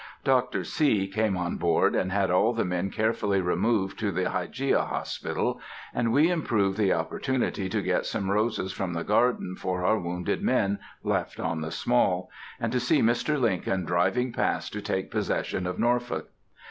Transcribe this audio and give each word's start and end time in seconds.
Dr. 0.23 0.63
C. 0.63 1.07
came 1.07 1.37
on 1.37 1.57
board 1.57 1.93
and 1.95 2.11
had 2.11 2.31
all 2.31 2.53
the 2.53 2.65
men 2.65 2.89
carefully 2.89 3.39
removed 3.39 3.99
to 3.99 4.11
the 4.11 4.31
Hygeia 4.31 4.81
Hospital, 4.87 5.61
and 5.93 6.11
we 6.11 6.31
improved 6.31 6.75
the 6.79 6.91
opportunity 6.91 7.69
to 7.69 7.83
get 7.83 8.07
some 8.07 8.31
roses 8.31 8.71
from 8.71 8.93
the 8.93 9.03
garden 9.03 9.55
for 9.55 9.85
our 9.85 9.99
wounded 9.99 10.41
men 10.41 10.79
left 11.03 11.39
on 11.39 11.61
the 11.61 11.69
Small, 11.69 12.31
and 12.59 12.71
to 12.71 12.79
see 12.79 13.03
Mr. 13.03 13.39
Lincoln 13.39 13.85
driving 13.85 14.33
past 14.33 14.73
to 14.73 14.81
take 14.81 15.11
possession 15.11 15.67
of 15.67 15.77
Norfolk. 15.77 16.29